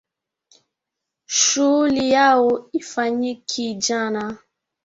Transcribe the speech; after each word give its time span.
Shuhuli 1.25 2.09
yao 2.11 2.69
ifanyiki 2.71 3.73
jana 3.75 4.37